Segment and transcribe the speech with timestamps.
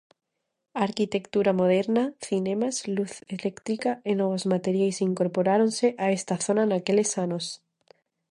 [0.85, 7.45] Arquitectura moderna, cinemas, luz eléctrica e novos materiais incorporáronse a esta zona naqueles anos.